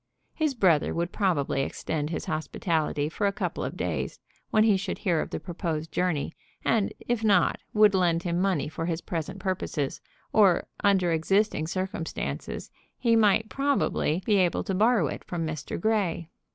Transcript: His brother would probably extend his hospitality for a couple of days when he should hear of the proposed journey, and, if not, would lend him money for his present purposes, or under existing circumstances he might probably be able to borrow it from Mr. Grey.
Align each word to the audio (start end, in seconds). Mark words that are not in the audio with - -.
His 0.33 0.55
brother 0.55 0.95
would 0.95 1.11
probably 1.11 1.61
extend 1.61 2.09
his 2.09 2.25
hospitality 2.25 3.07
for 3.07 3.27
a 3.27 3.31
couple 3.31 3.63
of 3.63 3.77
days 3.77 4.17
when 4.49 4.63
he 4.63 4.75
should 4.75 4.97
hear 4.97 5.21
of 5.21 5.29
the 5.29 5.39
proposed 5.39 5.91
journey, 5.91 6.33
and, 6.65 6.91
if 7.07 7.23
not, 7.23 7.59
would 7.71 7.93
lend 7.93 8.23
him 8.23 8.41
money 8.41 8.67
for 8.67 8.87
his 8.87 8.99
present 9.01 9.37
purposes, 9.37 10.01
or 10.33 10.65
under 10.83 11.11
existing 11.11 11.67
circumstances 11.67 12.71
he 12.97 13.15
might 13.15 13.47
probably 13.47 14.23
be 14.25 14.37
able 14.37 14.63
to 14.63 14.73
borrow 14.73 15.05
it 15.05 15.23
from 15.23 15.45
Mr. 15.45 15.79
Grey. 15.79 16.31